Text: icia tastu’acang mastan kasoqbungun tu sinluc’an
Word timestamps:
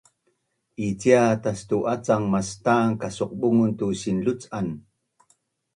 icia 0.87 1.23
tastu’acang 1.43 2.25
mastan 2.33 2.87
kasoqbungun 3.01 3.71
tu 3.77 3.87
sinluc’an 4.01 4.67